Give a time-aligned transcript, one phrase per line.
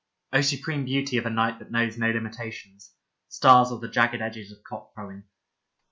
[0.33, 2.95] O supreme beauty of a night that knows no limitations—
[3.27, 5.25] stars or the jagged edges of cock crowing.